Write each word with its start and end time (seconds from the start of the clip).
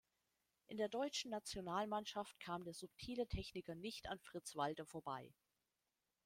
In 0.65 0.77
der 0.77 0.89
deutschen 0.89 1.29
Nationalmannschaft 1.29 2.39
kam 2.39 2.63
der 2.63 2.73
subtile 2.73 3.27
Techniker 3.27 3.75
nicht 3.75 4.07
an 4.09 4.17
Fritz 4.17 4.55
Walter 4.55 4.87
vorbei. 4.87 5.31